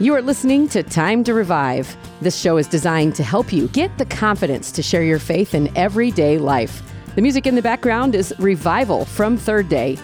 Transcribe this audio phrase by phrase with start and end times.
[0.00, 1.94] You are listening to Time to Revive.
[2.22, 5.70] This show is designed to help you get the confidence to share your faith in
[5.76, 6.82] everyday life.
[7.16, 9.98] The music in the background is Revival from Third Day.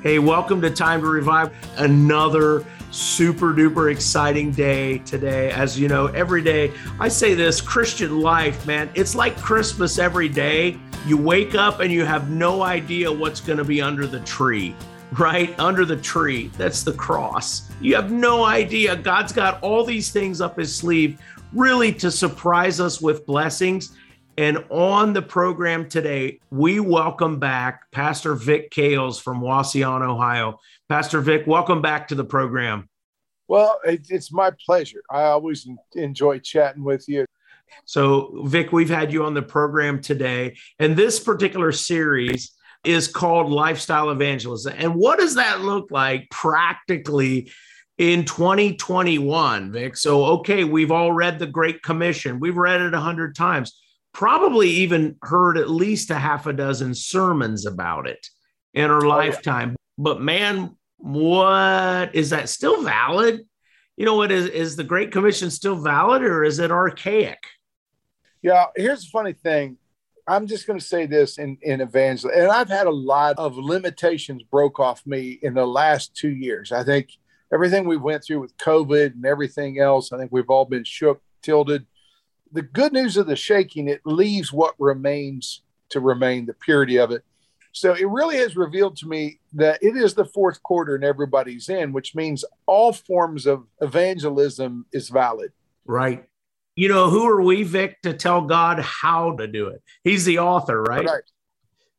[0.00, 1.52] Hey, welcome to Time to Revive.
[1.76, 5.50] Another super duper exciting day today.
[5.50, 10.28] As you know, every day I say this Christian life, man, it's like Christmas every
[10.28, 10.78] day.
[11.04, 14.76] You wake up and you have no idea what's going to be under the tree
[15.12, 16.48] right under the tree.
[16.56, 17.70] That's the cross.
[17.80, 18.96] You have no idea.
[18.96, 21.20] God's got all these things up his sleeve,
[21.52, 23.96] really to surprise us with blessings.
[24.36, 30.60] And on the program today, we welcome back Pastor Vic Kales from Wauseon, Ohio.
[30.88, 32.88] Pastor Vic, welcome back to the program.
[33.48, 35.02] Well, it's my pleasure.
[35.10, 37.24] I always enjoy chatting with you.
[37.84, 42.52] So, Vic, we've had you on the program today, and this particular series
[42.88, 44.74] is called lifestyle evangelism.
[44.78, 47.52] And what does that look like practically
[47.98, 49.94] in 2021, Vic?
[49.94, 53.78] So, okay, we've all read the Great Commission, we've read it a hundred times,
[54.12, 58.26] probably even heard at least a half a dozen sermons about it
[58.72, 59.70] in our oh, lifetime.
[59.70, 59.76] Yeah.
[59.98, 63.46] But man, what is that still valid?
[63.98, 67.38] You know what is is the Great Commission still valid or is it archaic?
[68.40, 69.76] Yeah, here's the funny thing.
[70.28, 73.56] I'm just going to say this in, in evangelism, and I've had a lot of
[73.56, 76.70] limitations broke off me in the last two years.
[76.70, 77.12] I think
[77.52, 81.22] everything we went through with COVID and everything else, I think we've all been shook,
[81.40, 81.86] tilted.
[82.52, 87.10] The good news of the shaking, it leaves what remains to remain, the purity of
[87.10, 87.24] it.
[87.72, 91.70] So it really has revealed to me that it is the fourth quarter and everybody's
[91.70, 95.52] in, which means all forms of evangelism is valid.
[95.86, 96.28] Right
[96.78, 99.82] you know, who are we, Vic, to tell God how to do it?
[100.04, 101.04] He's the author, right?
[101.04, 101.24] Right.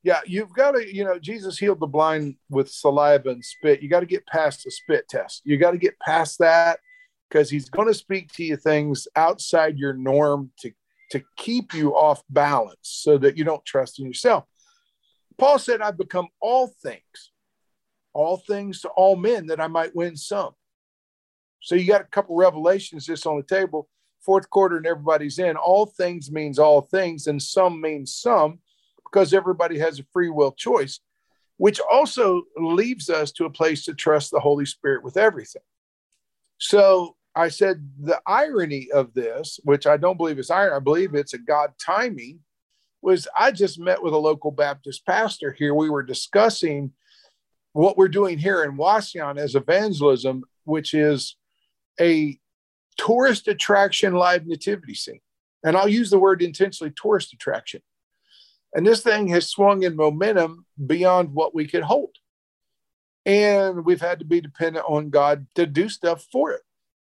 [0.03, 3.81] Yeah, you've got to, you know, Jesus healed the blind with saliva and spit.
[3.81, 5.41] You got to get past the spit test.
[5.43, 6.79] You got to get past that
[7.27, 10.71] because he's going to speak to you things outside your norm to
[11.11, 14.45] to keep you off balance so that you don't trust in yourself.
[15.37, 17.31] Paul said, I've become all things,
[18.13, 20.51] all things to all men that I might win some.
[21.59, 23.89] So you got a couple revelations just on the table
[24.25, 25.55] fourth quarter and everybody's in.
[25.55, 28.59] All things means all things, and some means some
[29.05, 30.99] because everybody has a free will choice,
[31.57, 35.61] which also leaves us to a place to trust the Holy Spirit with everything.
[36.59, 41.15] So I said the irony of this, which I don't believe is irony, I believe
[41.15, 42.39] it's a God timing,
[43.01, 45.73] was I just met with a local Baptist pastor here.
[45.73, 46.91] We were discussing
[47.73, 51.37] what we're doing here in Wauseon as evangelism, which is
[51.99, 52.37] a
[52.97, 55.21] tourist attraction live nativity scene.
[55.63, 57.81] And I'll use the word intentionally tourist attraction.
[58.73, 62.15] And this thing has swung in momentum beyond what we could hold.
[63.25, 66.61] And we've had to be dependent on God to do stuff for it,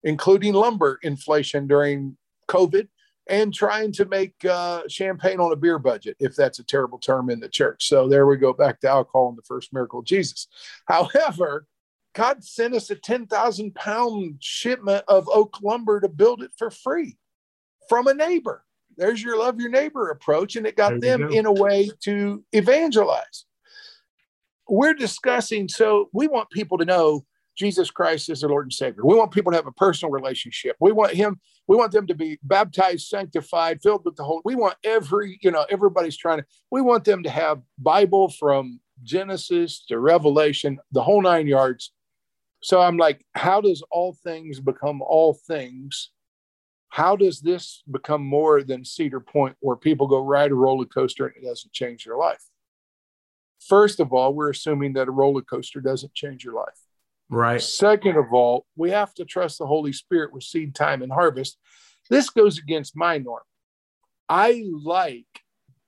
[0.04, 2.88] including lumber inflation during COVID
[3.28, 7.30] and trying to make uh, champagne on a beer budget, if that's a terrible term
[7.30, 7.88] in the church.
[7.88, 10.48] So there we go back to alcohol and the first miracle of Jesus.
[10.88, 11.68] However,
[12.14, 17.18] God sent us a 10,000 pound shipment of oak lumber to build it for free
[17.88, 18.64] from a neighbor.
[18.98, 21.30] There's your love your neighbor approach, and it got them go.
[21.30, 23.46] in a way to evangelize.
[24.68, 27.26] We're discussing, so we want people to know
[27.58, 29.06] Jesus Christ is their Lord and Savior.
[29.06, 30.76] We want people to have a personal relationship.
[30.80, 34.42] We want him, we want them to be baptized, sanctified, filled with the Holy.
[34.46, 38.80] We want every, you know, everybody's trying to, we want them to have Bible from
[39.04, 41.92] Genesis to Revelation, the whole nine yards
[42.62, 46.12] so I'm like, how does all things become all things?
[46.90, 51.28] How does this become more than Cedar Point, where people go ride a roller coaster
[51.28, 52.44] and it doesn't change their life?
[53.68, 56.80] First of all, we're assuming that a roller coaster doesn't change your life.
[57.30, 57.62] Right.
[57.62, 61.58] Second of all, we have to trust the Holy Spirit with seed time and harvest.
[62.10, 63.44] This goes against my norm.
[64.28, 65.28] I like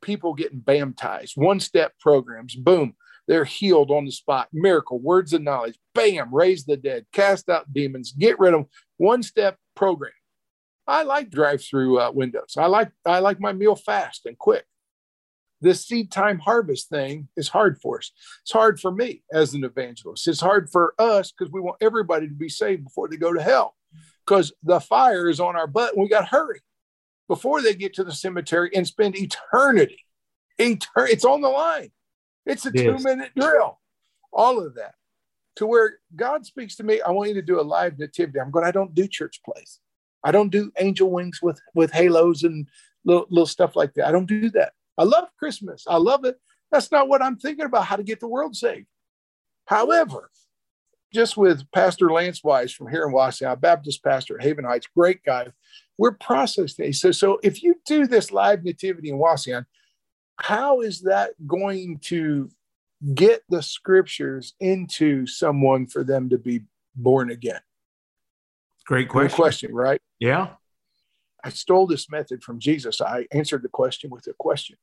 [0.01, 2.95] people getting baptized, one step programs, boom,
[3.27, 4.49] they're healed on the spot.
[4.51, 8.69] Miracle, words of knowledge, bam, raise the dead, cast out demons, get rid of them.
[8.97, 10.11] One step program.
[10.87, 12.55] I like drive through uh, windows.
[12.57, 14.65] I like I like my meal fast and quick.
[15.61, 18.11] This seed time harvest thing is hard for us.
[18.41, 20.27] It's hard for me as an evangelist.
[20.27, 23.41] It's hard for us because we want everybody to be saved before they go to
[23.41, 23.75] hell.
[24.25, 26.61] Because the fire is on our butt and we got to hurry
[27.27, 29.99] before they get to the cemetery and spend eternity.
[30.59, 31.91] Etern- it's on the line.
[32.45, 33.79] It's a two minute drill,
[34.33, 34.95] all of that.
[35.57, 38.39] To where God speaks to me, I want you to do a live nativity.
[38.39, 39.79] I'm going, I don't do church plays.
[40.23, 42.67] I don't do angel wings with, with halos and
[43.03, 44.07] little, little stuff like that.
[44.07, 44.73] I don't do that.
[44.97, 45.85] I love Christmas.
[45.87, 46.39] I love it.
[46.71, 48.87] That's not what I'm thinking about how to get the world saved.
[49.65, 50.29] However,
[51.13, 55.23] just with Pastor Lance Wise from here in Wauseon, Baptist pastor at Haven Heights, great
[55.23, 55.47] guy.
[55.97, 56.93] We're processing.
[56.93, 59.65] So, so if you do this live nativity in Wauseon,
[60.41, 62.49] how is that going to
[63.13, 66.61] get the scriptures into someone for them to be
[66.95, 67.61] born again?
[68.85, 69.27] Great question.
[69.27, 70.01] Great question, right?
[70.19, 70.49] Yeah.
[71.43, 73.01] I stole this method from Jesus.
[73.01, 74.77] I answered the question with a question.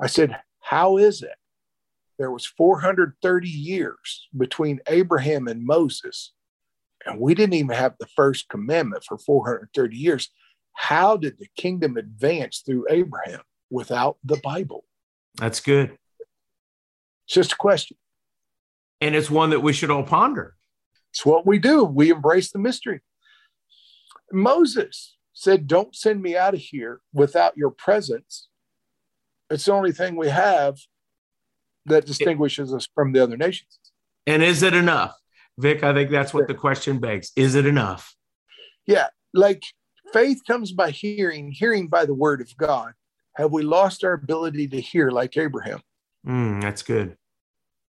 [0.00, 1.36] I said, How is it
[2.18, 6.32] there was 430 years between Abraham and Moses,
[7.04, 10.30] and we didn't even have the first commandment for 430 years?
[10.74, 13.40] How did the kingdom advance through Abraham
[13.70, 14.84] without the Bible?
[15.36, 15.96] That's good.
[17.26, 17.96] It's just a question.
[19.00, 20.54] And it's one that we should all ponder.
[21.10, 21.84] It's what we do.
[21.84, 23.00] We embrace the mystery.
[24.32, 28.48] Moses said, Don't send me out of here without your presence.
[29.50, 30.78] It's the only thing we have
[31.86, 33.78] that distinguishes us from the other nations.
[34.26, 35.16] And is it enough?
[35.58, 37.32] Vic, I think that's what the question begs.
[37.36, 38.14] Is it enough?
[38.86, 39.06] Yeah.
[39.32, 39.62] Like
[40.12, 42.92] faith comes by hearing, hearing by the word of God.
[43.36, 45.80] Have we lost our ability to hear like Abraham?
[46.26, 47.16] Mm, that's good.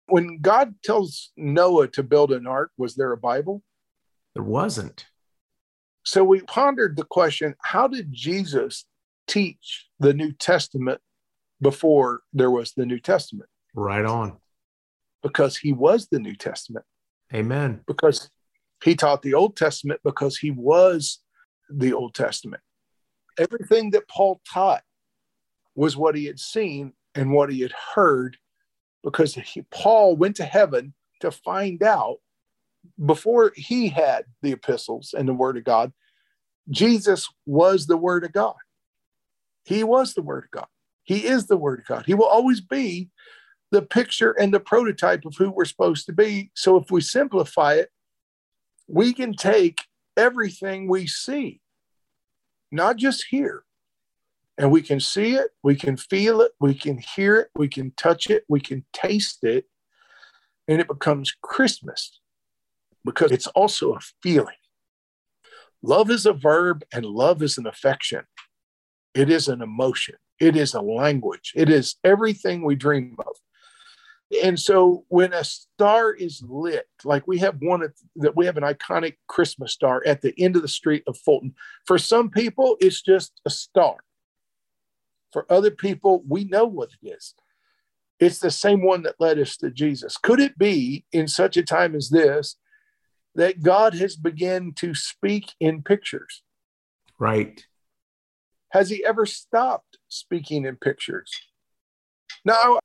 [0.06, 3.62] When God tells Noah to build an ark, was there a Bible?
[4.34, 5.06] There wasn't.
[6.04, 8.84] So we pondered the question how did Jesus
[9.26, 11.00] teach the New Testament
[11.60, 13.48] before there was the New Testament?
[13.74, 14.38] Right on.
[15.22, 16.84] Because he was the New Testament.
[17.32, 17.80] Amen.
[17.86, 18.30] Because
[18.82, 21.20] he taught the Old Testament because he was
[21.68, 22.62] the Old Testament.
[23.38, 24.82] Everything that Paul taught
[25.74, 28.36] was what he had seen and what he had heard
[29.02, 32.18] because he, Paul went to heaven to find out
[33.04, 35.92] before he had the epistles and the word of God,
[36.68, 38.54] Jesus was the word of God.
[39.64, 40.66] He was the word of God.
[41.04, 42.04] He is the word of God.
[42.06, 43.10] He will always be
[43.70, 46.50] the picture and the prototype of who we're supposed to be.
[46.54, 47.90] So if we simplify it,
[48.88, 49.82] we can take
[50.16, 51.60] everything we see,
[52.72, 53.64] not just here,
[54.60, 57.92] and we can see it, we can feel it, we can hear it, we can
[57.96, 59.64] touch it, we can taste it,
[60.68, 62.20] and it becomes Christmas
[63.02, 64.54] because it's also a feeling.
[65.82, 68.24] Love is a verb and love is an affection.
[69.14, 70.16] It is an emotion.
[70.38, 71.52] It is a language.
[71.56, 73.36] It is everything we dream of.
[74.44, 78.62] And so when a star is lit, like we have one that we have an
[78.62, 81.54] iconic Christmas star at the end of the street of Fulton.
[81.86, 83.96] For some people, it's just a star.
[85.32, 87.34] For other people, we know what it is.
[88.18, 90.16] It's the same one that led us to Jesus.
[90.16, 92.56] Could it be in such a time as this
[93.34, 96.42] that God has begun to speak in pictures?
[97.18, 97.64] Right.
[98.70, 101.32] Has he ever stopped speaking in pictures?
[102.44, 102.78] Now,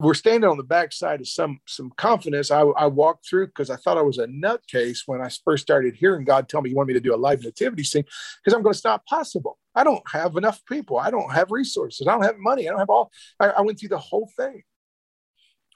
[0.00, 2.50] we're standing on the backside of some some confidence.
[2.50, 5.96] I, I walked through because I thought I was a nutcase when I first started
[5.96, 8.62] hearing God tell me He wanted me to do a live nativity scene because I'm
[8.62, 9.58] going to stop possible.
[9.78, 10.98] I don't have enough people.
[10.98, 12.06] I don't have resources.
[12.06, 12.68] I don't have money.
[12.68, 13.10] I don't have all.
[13.38, 14.62] I, I went through the whole thing,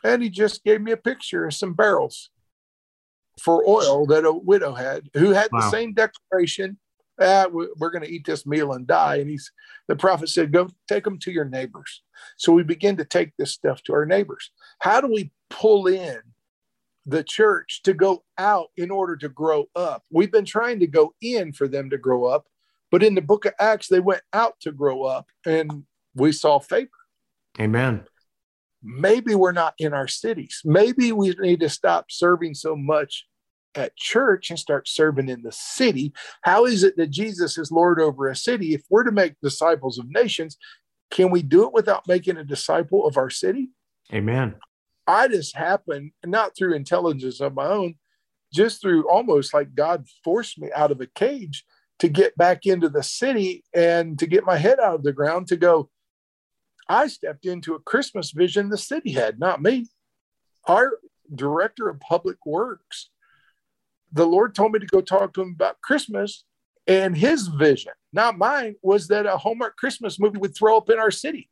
[0.05, 2.31] and He just gave me a picture of some barrels
[3.41, 5.61] for oil that a widow had who had wow.
[5.61, 6.79] the same declaration
[7.21, 9.17] ah, we're going to eat this meal and die.
[9.17, 9.51] And he's
[9.89, 12.03] the prophet said, go take them to your neighbors.
[12.37, 14.51] So we begin to take this stuff to our neighbors.
[14.81, 16.19] How do we pull in
[17.07, 20.05] the church to go out in order to grow up?
[20.11, 22.47] We've been trying to go in for them to grow up,
[22.93, 25.85] but in the book of Acts, they went out to grow up and
[26.15, 26.91] we saw favor.
[27.59, 28.05] Amen.
[28.83, 30.61] Maybe we're not in our cities.
[30.65, 33.27] Maybe we need to stop serving so much
[33.75, 36.13] at church and start serving in the city.
[36.43, 38.75] How is it that Jesus is Lord over a city?
[38.75, 40.59] If we're to make disciples of nations,
[41.11, 43.71] can we do it without making a disciple of our city?
[44.13, 44.57] Amen.
[45.07, 47.95] I just happened, not through intelligence of my own,
[48.53, 51.65] just through almost like God forced me out of a cage
[52.03, 55.47] to get back into the city and to get my head out of the ground
[55.49, 55.89] to go.
[56.89, 59.87] I stepped into a Christmas vision the city had, not me.
[60.67, 60.99] Our
[61.35, 63.09] director of public works
[64.13, 66.45] the Lord told me to go talk to him about Christmas.
[66.87, 70.99] And his vision, not mine, was that a Hallmark Christmas movie would throw up in
[70.99, 71.49] our city.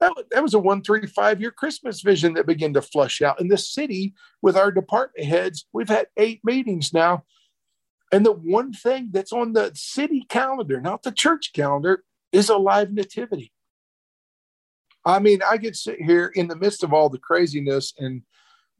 [0.00, 3.40] That, that was a one, three, five year Christmas vision that began to flush out.
[3.40, 7.24] In the city, with our department heads, we've had eight meetings now.
[8.12, 12.58] And the one thing that's on the city calendar, not the church calendar, is a
[12.58, 13.52] live nativity.
[15.04, 18.22] I mean, I could sit here in the midst of all the craziness and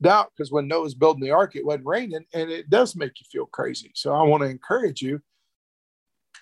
[0.01, 3.27] doubt because when Noah's building the ark, it wasn't raining and it does make you
[3.31, 3.91] feel crazy.
[3.95, 5.23] So I want to encourage you.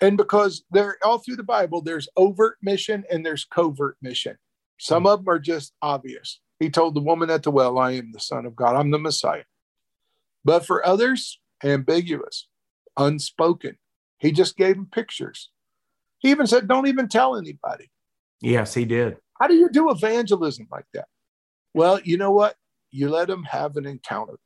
[0.01, 4.37] And because they're all through the Bible, there's overt mission and there's covert mission.
[4.77, 6.41] Some of them are just obvious.
[6.59, 8.99] He told the woman at the well, I am the Son of God, I'm the
[8.99, 9.43] Messiah.
[10.43, 12.47] But for others, ambiguous,
[12.97, 13.77] unspoken.
[14.17, 15.49] He just gave him pictures.
[16.19, 17.89] He even said, Don't even tell anybody.
[18.41, 19.17] Yes, he did.
[19.39, 21.05] How do you do evangelism like that?
[21.73, 22.55] Well, you know what?
[22.91, 24.37] You let them have an encounter.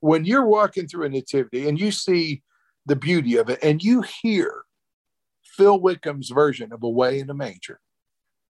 [0.00, 2.42] When you're walking through a nativity and you see
[2.86, 4.62] the beauty of it and you hear
[5.42, 7.80] Phil Wickham's version of Away in a Manger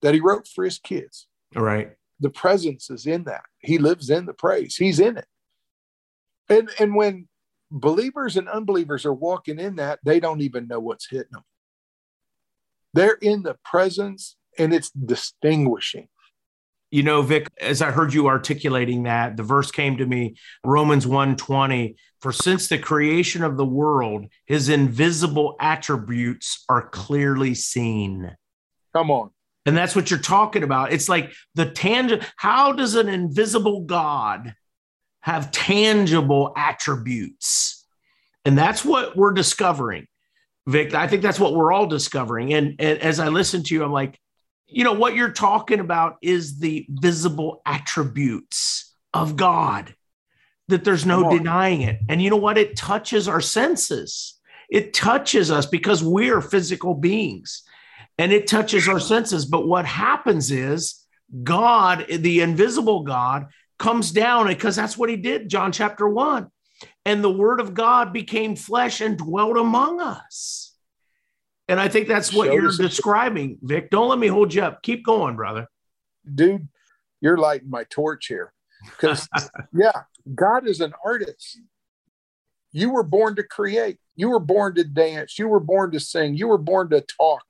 [0.01, 1.27] that he wrote for his kids.
[1.55, 1.91] All right.
[2.19, 3.43] The presence is in that.
[3.59, 4.75] He lives in the praise.
[4.75, 5.25] He's in it.
[6.49, 7.27] And and when
[7.71, 11.43] believers and unbelievers are walking in that, they don't even know what's hitting them.
[12.93, 16.09] They're in the presence and it's distinguishing.
[16.91, 20.35] You know, Vic, as I heard you articulating that, the verse came to me,
[20.65, 28.35] Romans 1:20, for since the creation of the world, his invisible attributes are clearly seen.
[28.93, 29.31] Come on.
[29.65, 30.91] And that's what you're talking about.
[30.91, 34.53] It's like the tangent How does an invisible God
[35.21, 37.85] have tangible attributes?
[38.45, 40.07] And that's what we're discovering,
[40.67, 40.93] Vic.
[40.93, 42.53] I think that's what we're all discovering.
[42.53, 44.19] And, and as I listen to you, I'm like,
[44.67, 49.93] you know, what you're talking about is the visible attributes of God,
[50.69, 51.99] that there's no denying it.
[52.07, 52.57] And you know what?
[52.57, 57.63] It touches our senses, it touches us because we're physical beings
[58.17, 59.45] and it touches our senses.
[59.45, 61.05] But what happens is
[61.43, 63.47] God, the invisible God,
[63.81, 66.49] comes down because that's what he did, John chapter 1.
[67.05, 70.75] And the word of God became flesh and dwelt among us.
[71.67, 73.89] And I think that's what Show you're describing, Vic.
[73.89, 74.83] Don't let me hold you up.
[74.83, 75.67] Keep going, brother.
[76.33, 76.67] Dude,
[77.21, 78.53] you're lighting my torch here.
[78.85, 79.27] Because,
[79.73, 80.03] yeah,
[80.35, 81.59] God is an artist.
[82.71, 86.35] You were born to create, you were born to dance, you were born to sing,
[86.35, 87.43] you were born to talk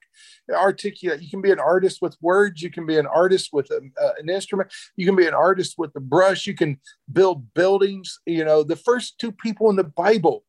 [0.50, 1.22] articulate.
[1.22, 2.62] You can be an artist with words.
[2.62, 4.72] You can be an artist with a, uh, an instrument.
[4.96, 6.46] You can be an artist with a brush.
[6.46, 6.78] You can
[7.12, 8.18] build buildings.
[8.26, 10.44] You know, the first two people in the Bible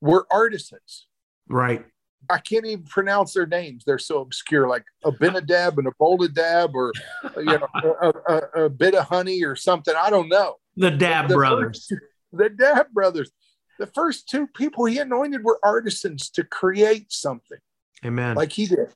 [0.00, 1.06] were artisans.
[1.48, 1.84] Right.
[2.30, 3.82] I can't even pronounce their names.
[3.84, 6.92] They're so obscure, like Abinadab and Aboladab, or
[7.36, 7.68] you know,
[8.00, 9.94] a, a, a, bit of honey or something.
[9.96, 10.56] I don't know.
[10.76, 11.88] The Dab the brothers.
[11.90, 13.32] First, the Dab brothers.
[13.78, 17.58] The first two people he anointed were artisans to create something.
[18.04, 18.36] Amen.
[18.36, 18.94] Like he did.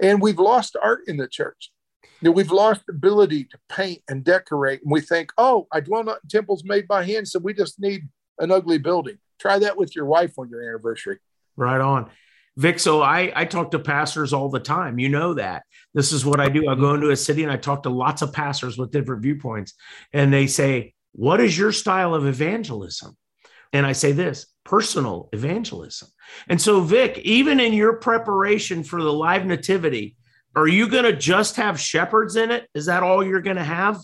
[0.00, 1.70] And we've lost art in the church.
[2.20, 4.82] You know, we've lost the ability to paint and decorate.
[4.82, 7.80] And we think, oh, I dwell not in temples made by hand, so we just
[7.80, 9.18] need an ugly building.
[9.40, 11.18] Try that with your wife on your anniversary.
[11.56, 12.10] Right on.
[12.56, 14.98] Vic, so I, I talk to pastors all the time.
[14.98, 15.64] You know that.
[15.94, 16.68] This is what I do.
[16.68, 19.74] I go into a city and I talk to lots of pastors with different viewpoints.
[20.12, 23.16] And they say, What is your style of evangelism?
[23.72, 26.08] And I say this personal evangelism.
[26.48, 30.16] And so, Vic, even in your preparation for the live nativity,
[30.54, 32.68] are you going to just have shepherds in it?
[32.74, 33.98] Is that all you're going to have?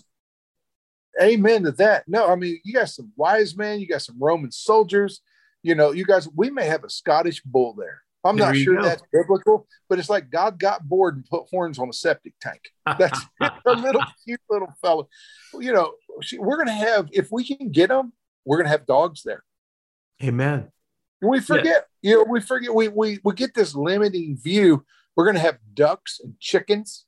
[1.21, 2.05] Amen to that.
[2.07, 5.21] No, I mean, you got some wise men, you got some Roman soldiers.
[5.61, 8.01] You know, you guys, we may have a Scottish bull there.
[8.23, 8.83] I'm there not sure go.
[8.83, 12.61] that's biblical, but it's like God got bored and put horns on a septic tank.
[12.85, 15.07] That's a little cute little fellow.
[15.53, 15.93] You know,
[16.37, 18.13] we're going to have, if we can get them,
[18.45, 19.43] we're going to have dogs there.
[20.23, 20.71] Amen.
[21.21, 22.11] We forget, yeah.
[22.11, 24.85] you know, we forget, we, we, we get this limiting view.
[25.15, 27.05] We're going to have ducks and chickens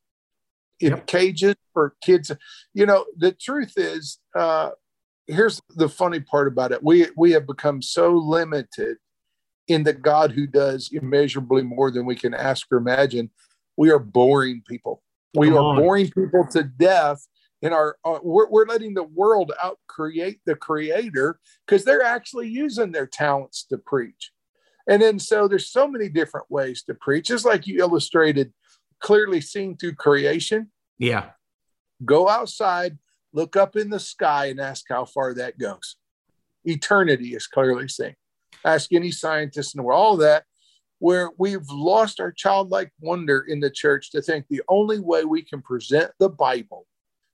[0.80, 1.08] in yep.
[1.08, 2.32] cages for kids.
[2.74, 4.72] You know, the truth is, uh,
[5.28, 6.84] here's the funny part about it.
[6.84, 8.98] We, we have become so limited
[9.68, 13.30] in the God who does immeasurably more than we can ask or imagine.
[13.78, 15.02] We are boring people.
[15.34, 15.76] We Come are on.
[15.78, 17.26] boring people to death
[17.62, 22.50] in our uh, we're, we're letting the world out create the creator because they're actually
[22.50, 24.32] using their talents to preach.
[24.88, 27.28] And then so there's so many different ways to preach.
[27.28, 28.52] Just like you illustrated
[29.00, 30.72] clearly seen through creation.
[30.98, 31.32] Yeah.
[32.04, 32.98] Go outside
[33.34, 35.96] look up in the sky and ask how far that goes.
[36.64, 38.16] Eternity is clearly seen.
[38.66, 40.00] Ask any scientist in the world.
[40.00, 40.44] All that
[41.00, 45.42] where we've lost our childlike wonder in the church to think the only way we
[45.42, 46.86] can present the bible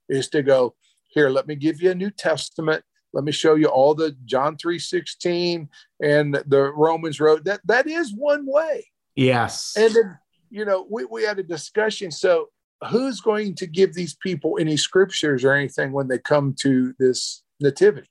[0.08, 0.74] is to go
[1.08, 2.84] here let me give you a new testament.
[3.12, 5.68] Let me show you all the john 3.16
[6.02, 8.86] and the romans road that that is one way.
[9.16, 9.74] Yes.
[9.76, 10.18] And then
[10.50, 12.10] you know we, we had a discussion.
[12.10, 12.48] So
[12.90, 17.42] who's going to give these people any scriptures or anything when they come to this
[17.60, 18.10] nativity?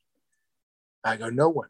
[1.04, 1.70] I go no one.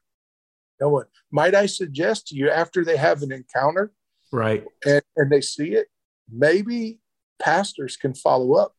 [0.80, 1.06] No one.
[1.32, 3.92] Might i suggest to you after they have an encounter
[4.32, 4.64] right.
[4.86, 5.88] and, and they see it
[6.32, 7.00] maybe
[7.40, 8.77] pastors can follow up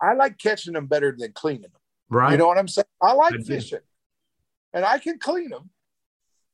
[0.00, 1.72] I like catching them better than cleaning them.
[2.08, 2.32] Right.
[2.32, 2.86] You know what I'm saying?
[3.02, 3.80] I like I fishing
[4.72, 5.70] and I can clean them.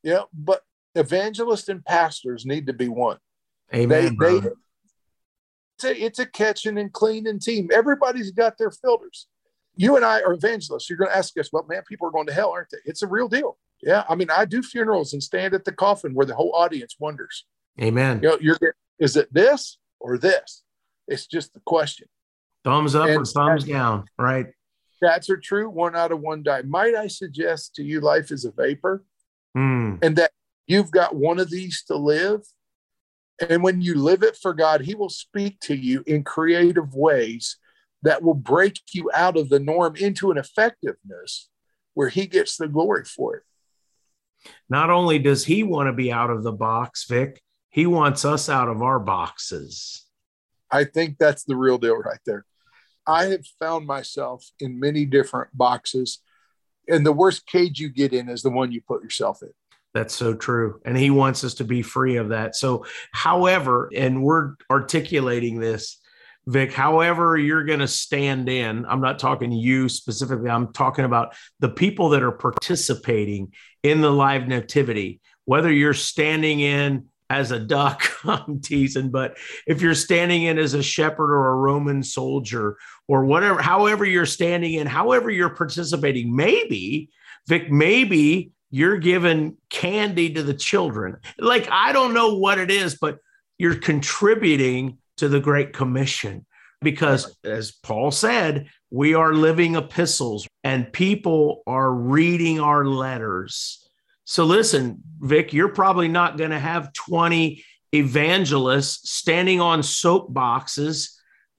[0.03, 0.63] You know, but
[0.95, 3.19] evangelists and pastors need to be one.
[3.75, 4.17] Amen.
[4.19, 4.49] They, they,
[5.77, 7.71] it's, a, it's a catching and cleaning team.
[7.73, 9.27] Everybody's got their filters.
[9.77, 10.89] you and I are evangelists.
[10.89, 12.79] You're going to ask us, well, man, people are going to hell, aren't they?
[12.85, 13.59] It's a real deal.
[13.83, 14.05] Yeah.
[14.09, 17.45] I mean, I do funerals and stand at the coffin where the whole audience wonders.
[17.81, 18.21] Amen.
[18.23, 18.59] You know, you're
[18.99, 20.63] is it this or this?
[21.07, 22.09] It's just the question.
[22.67, 24.49] Thumbs up and or thumbs down, right?
[25.01, 25.71] That's are true.
[25.71, 26.63] One out of one die.
[26.63, 29.05] Might I suggest to you, life is a vapor,
[29.57, 30.03] mm.
[30.03, 30.33] and that
[30.67, 32.41] you've got one of these to live.
[33.49, 37.57] And when you live it for God, He will speak to you in creative ways
[38.03, 41.49] that will break you out of the norm into an effectiveness
[41.95, 43.43] where He gets the glory for it.
[44.69, 48.49] Not only does He want to be out of the box, Vic, He wants us
[48.49, 50.05] out of our boxes.
[50.69, 52.45] I think that's the real deal right there.
[53.07, 56.21] I have found myself in many different boxes,
[56.89, 59.51] and the worst cage you get in is the one you put yourself in.
[59.95, 60.81] That's so true.
[60.85, 62.55] And he wants us to be free of that.
[62.55, 65.99] So, however, and we're articulating this,
[66.47, 71.35] Vic, however, you're going to stand in, I'm not talking you specifically, I'm talking about
[71.59, 77.59] the people that are participating in the live nativity, whether you're standing in as a
[77.59, 82.77] duck, I'm teasing, but if you're standing in as a shepherd or a Roman soldier
[83.09, 87.11] or whatever, however you're standing in, however you're participating, maybe,
[87.47, 91.17] Vic, maybe you're giving candy to the children.
[91.39, 93.19] Like, I don't know what it is, but
[93.59, 96.45] you're contributing to the Great Commission
[96.83, 103.86] because, as Paul said, we are living epistles and people are reading our letters
[104.27, 107.65] so listen, Vic, you're probably not going to have 20
[107.95, 111.13] evangelists standing on soapboxes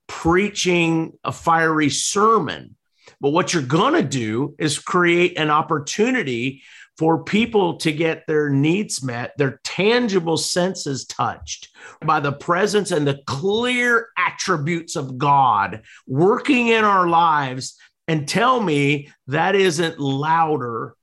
[0.07, 2.75] preaching a fiery sermon.
[3.21, 6.61] But what you're going to do is create an opportunity
[6.97, 11.69] for people to get their needs met, their tangible senses touched
[12.05, 17.77] by the presence and the clear attributes of God working in our lives.
[18.09, 20.97] And tell me that isn't louder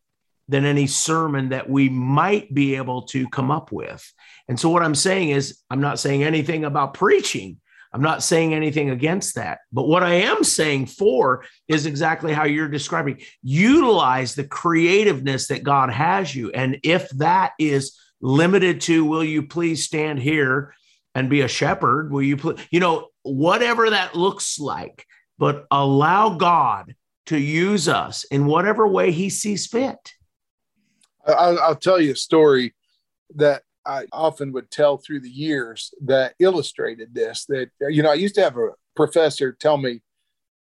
[0.49, 4.13] than any sermon that we might be able to come up with.
[4.49, 7.61] And so, what I'm saying is, I'm not saying anything about preaching.
[7.93, 9.61] I'm not saying anything against that.
[9.73, 13.23] But what I am saying for is exactly how you're describing.
[13.43, 16.51] Utilize the creativeness that God has you.
[16.51, 20.75] And if that is limited to, will you please stand here
[21.15, 22.11] and be a shepherd?
[22.11, 25.07] Will you, please, you know, whatever that looks like,
[25.39, 30.13] but allow God to use us in whatever way he sees fit.
[31.27, 32.75] I'll, I'll tell you a story
[33.37, 37.45] that I often would tell through the years that illustrated this.
[37.47, 40.01] That, you know, I used to have a professor tell me,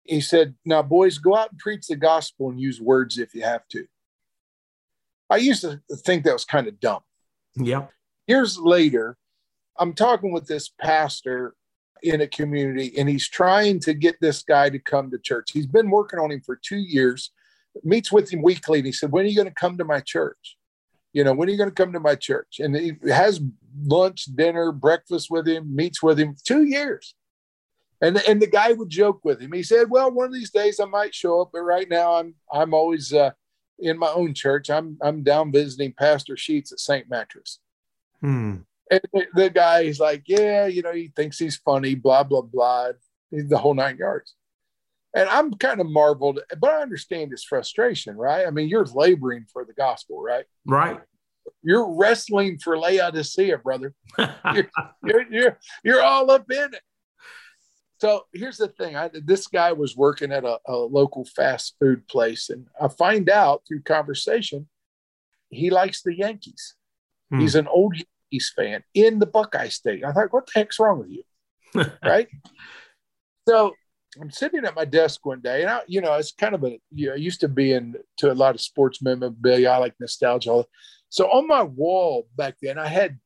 [0.03, 3.43] he said, Now, boys, go out and preach the gospel and use words if you
[3.43, 3.85] have to.
[5.29, 7.01] I used to think that was kind of dumb.
[7.55, 7.87] Yeah.
[8.27, 9.17] Years later,
[9.77, 11.53] I'm talking with this pastor
[12.03, 15.51] in a community, and he's trying to get this guy to come to church.
[15.51, 17.31] He's been working on him for two years
[17.83, 18.79] meets with him weekly.
[18.79, 20.57] And he said, When are you going to come to my church?
[21.13, 22.59] You know, when are you going to come to my church?
[22.59, 23.41] And he has
[23.83, 27.15] lunch, dinner, breakfast with him, meets with him two years.
[28.01, 29.51] And, and the guy would joke with him.
[29.53, 32.35] He said, Well, one of these days I might show up, but right now I'm
[32.51, 33.31] I'm always uh,
[33.79, 34.69] in my own church.
[34.69, 37.09] I'm I'm down visiting Pastor Sheets at St.
[37.09, 37.59] Mattress.
[38.21, 38.57] Hmm.
[38.89, 42.41] And the, the guy is like, Yeah, you know, he thinks he's funny, blah, blah,
[42.41, 42.89] blah.
[43.31, 44.35] He's the whole nine yards.
[45.15, 48.45] And I'm kind of marveled, but I understand his frustration, right?
[48.45, 50.45] I mean, you're laboring for the gospel, right?
[50.65, 50.99] Right.
[51.63, 53.93] You're wrestling for Laodicea, brother.
[54.17, 54.69] you're,
[55.03, 56.81] you're, you're, you're, all up in it.
[57.99, 62.07] So here's the thing I, this guy was working at a, a local fast food
[62.07, 64.67] place, and I find out through conversation
[65.49, 66.75] he likes the Yankees.
[67.31, 67.39] Hmm.
[67.39, 70.03] He's an old Yankees fan in the Buckeye State.
[70.03, 71.23] I thought, what the heck's wrong with you?
[72.03, 72.27] right?
[73.47, 73.73] So
[74.21, 76.79] I'm sitting at my desk one day, and I, you know, it's kind of a,
[76.93, 79.69] you know, I used to be into a lot of sports memorabilia.
[79.69, 80.63] I like nostalgia.
[81.09, 83.19] So on my wall back then, I had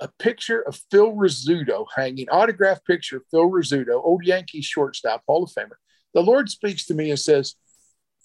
[0.00, 5.44] a picture of Phil Rizzuto hanging, autographed picture of Phil Rizzuto, old Yankee shortstop, Hall
[5.44, 5.76] of Famer.
[6.14, 7.54] The Lord speaks to me and says,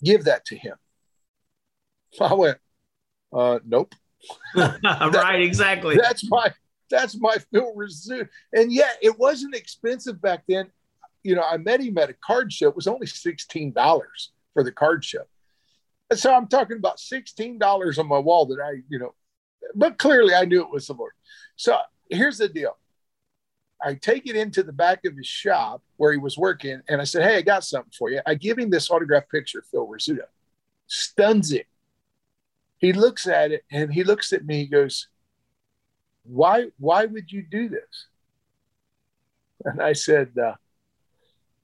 [0.04, 0.76] "Give that to him."
[2.20, 2.58] I went,
[3.34, 3.94] uh, "Nope."
[4.56, 5.98] right, exactly.
[5.98, 6.54] That's my
[6.90, 10.70] that's my Phil Rizzuto, and yet it wasn't expensive back then
[11.24, 12.70] you know, I met him at a card show.
[12.70, 13.74] It was only $16
[14.54, 15.24] for the card show.
[16.10, 19.14] And so I'm talking about $16 on my wall that I, you know,
[19.76, 21.14] but clearly I knew it was the Lord.
[21.56, 21.78] So
[22.10, 22.78] here's the deal.
[23.82, 27.06] I take it into the back of his shop where he was working, and I
[27.06, 28.20] said, Hey, I got something for you.
[28.26, 30.26] I give him this autographed picture Phil Rizzuto.
[30.88, 31.64] Stuns him.
[32.78, 35.08] He looks at it and he looks at me, he goes,
[36.24, 38.08] Why, why would you do this?
[39.66, 40.56] And I said, uh,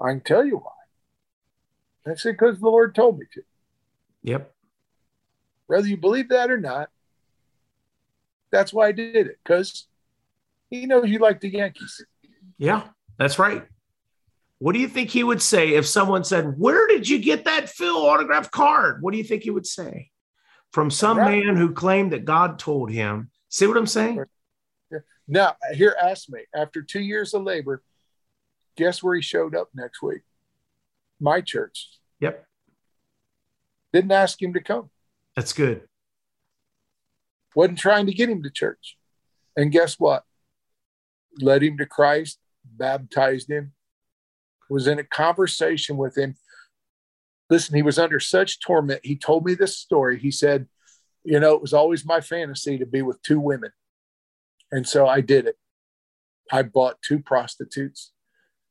[0.02, 2.16] I can tell you why.
[2.16, 3.42] Said, because the Lord told me to.
[4.24, 4.54] Yep.
[5.68, 6.90] Whether you believe that or not,
[8.52, 9.88] that's why I did it, because
[10.70, 12.06] he knows you like the Yankees.
[12.58, 12.84] Yeah,
[13.18, 13.64] that's right.
[14.60, 17.70] What do you think he would say if someone said, Where did you get that
[17.70, 19.02] Phil autograph card?
[19.02, 20.12] What do you think he would say?
[20.72, 21.44] From some right.
[21.44, 23.30] man who claimed that God told him.
[23.50, 24.24] See what I'm saying?
[25.28, 27.82] Now, here, ask me after two years of labor,
[28.76, 30.22] guess where he showed up next week?
[31.20, 31.90] My church.
[32.20, 32.46] Yep.
[33.94, 34.90] Didn't ask him to come.
[35.36, 35.84] That's good.
[37.56, 38.98] Wasn't trying to get him to church.
[39.56, 40.24] And guess what?
[41.40, 43.74] Led him to Christ, baptized him,
[44.70, 46.36] was in a conversation with him.
[47.50, 49.02] Listen, he was under such torment.
[49.04, 50.20] He told me this story.
[50.20, 50.68] He said,
[51.24, 53.72] You know, it was always my fantasy to be with two women.
[54.72, 55.56] And so I did it.
[56.52, 58.12] I bought two prostitutes.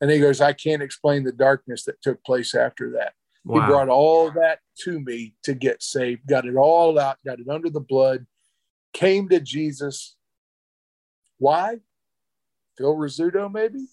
[0.00, 3.14] And he goes, I can't explain the darkness that took place after that.
[3.44, 3.60] Wow.
[3.60, 7.48] He brought all that to me to get saved, got it all out, got it
[7.48, 8.26] under the blood,
[8.92, 10.16] came to Jesus.
[11.38, 11.76] Why?
[12.76, 13.86] Phil Rizzuto, maybe?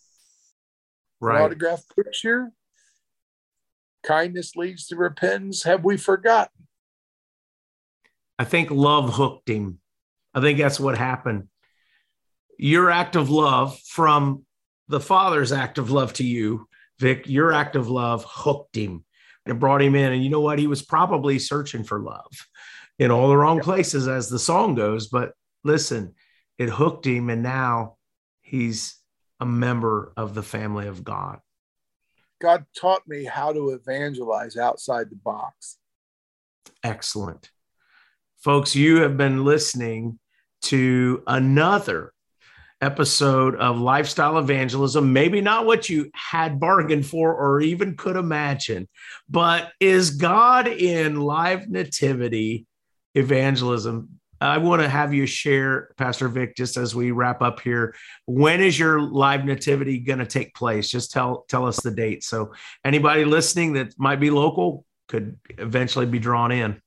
[1.20, 1.42] Right.
[1.42, 2.52] Autograph picture.
[4.04, 5.64] Kindness leads to repentance.
[5.64, 6.68] Have we forgotten?
[8.40, 9.80] I think love hooked him.
[10.34, 11.48] I think that's what happened.
[12.58, 14.46] Your act of love from
[14.92, 16.68] the Father's act of love to you,
[17.00, 19.04] Vic, your act of love hooked him
[19.46, 20.14] and brought him in.
[20.14, 20.60] And you know what?
[20.60, 22.32] He was probably searching for love
[23.00, 25.08] in all the wrong places, as the song goes.
[25.08, 26.14] But listen,
[26.60, 27.30] it hooked him.
[27.32, 27.96] And now
[28.42, 28.98] he's
[29.40, 31.40] a member of the family of God.
[32.40, 35.78] God taught me how to evangelize outside the box.
[36.84, 37.50] Excellent.
[38.38, 40.20] Folks, you have been listening
[40.64, 42.14] to another
[42.82, 45.14] episode of Lifestyle Evangelism.
[45.14, 48.88] Maybe not what you had bargained for or even could imagine,
[49.30, 52.66] but is God in live nativity
[53.14, 57.94] evangelism I want to have you share, Pastor Vic, just as we wrap up here.
[58.26, 60.90] When is your live nativity going to take place?
[60.90, 62.24] Just tell tell us the date.
[62.24, 66.82] So anybody listening that might be local could eventually be drawn in.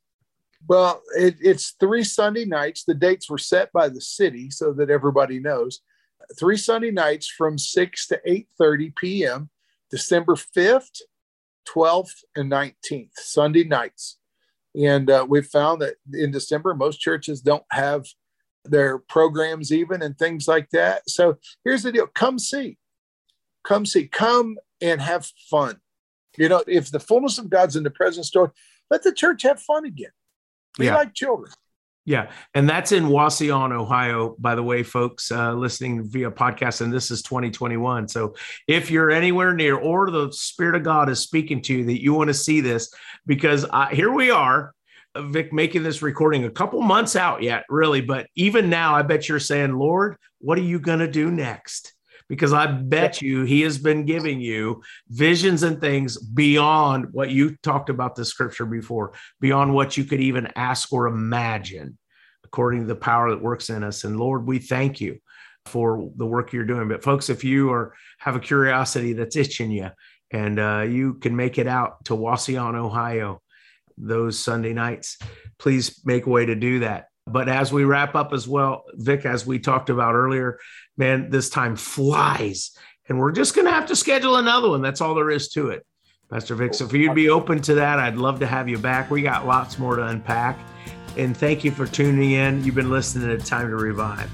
[0.67, 2.85] Well, it, it's three Sunday nights.
[2.85, 5.81] The dates were set by the city so that everybody knows.
[6.39, 9.51] Three Sunday nights from six to eight thirty p.m.
[9.91, 11.03] December fifth,
[11.67, 13.13] twelfth, and nineteenth.
[13.17, 14.19] Sunday nights.
[14.75, 18.07] And uh, we've found that in December, most churches don't have
[18.65, 21.09] their programs even and things like that.
[21.09, 22.79] So here's the deal come see,
[23.63, 25.81] come see, come and have fun.
[26.39, 28.51] You know, if the fullness of God's in the present story,
[28.91, 30.11] let the church have fun again.
[30.79, 30.97] Be yeah.
[30.97, 31.53] like children.
[32.07, 32.31] Yeah.
[32.53, 36.83] And that's in Wauseon, Ohio, by the way, folks uh, listening via podcast.
[36.83, 38.09] And this is 2021.
[38.09, 38.35] So
[38.69, 42.13] if you're anywhere near or the Spirit of God is speaking to you that you
[42.13, 42.93] want to see this,
[43.25, 44.75] because I, here we are,
[45.17, 48.03] Vic, making this recording a couple months out yet, really.
[48.03, 51.94] But even now, I bet you're saying, Lord, what are you going to do next?
[52.29, 57.57] Because I bet you he has been giving you visions and things beyond what you
[57.63, 61.99] talked about the scripture before, beyond what you could even ask or imagine,
[62.45, 64.05] according to the power that works in us.
[64.05, 65.19] And Lord, we thank you
[65.67, 66.89] for the work you're doing.
[66.89, 69.91] But folks, if you are have a curiosity that's itching you,
[70.31, 73.41] and uh, you can make it out to Wauseon, Ohio,
[73.97, 75.19] those Sunday nights,
[75.59, 77.07] please make a way to do that.
[77.27, 80.59] But as we wrap up as well, Vic, as we talked about earlier,
[80.97, 82.77] man, this time flies.
[83.09, 84.83] And we're just going to have to schedule another one.
[84.83, 85.87] That's all there is to it.
[86.31, 89.11] Pastor Vic, so if you'd be open to that, I'd love to have you back.
[89.11, 90.59] We got lots more to unpack.
[91.17, 92.65] And thank you for tuning in.
[92.65, 94.31] You've been listening to Time to Revive.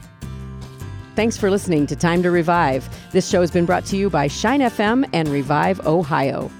[1.16, 2.88] Thanks for listening to Time to Revive.
[3.12, 6.50] This show has been brought to you by Shine FM and Revive Ohio.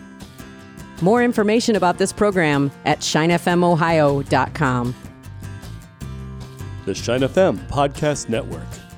[1.01, 4.95] More information about this program at shinefmohio.com.
[6.87, 8.90] The Shine FM Podcast Network.